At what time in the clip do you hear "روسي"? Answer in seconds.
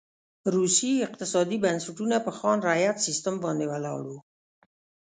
0.55-0.91